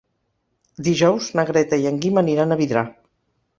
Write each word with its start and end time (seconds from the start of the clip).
Dijous 0.87 1.27
na 1.41 1.45
Greta 1.51 1.81
i 1.83 1.87
en 1.91 2.01
Guim 2.07 2.19
aniran 2.25 2.51
a 2.51 2.61
Vidrà. 2.65 2.87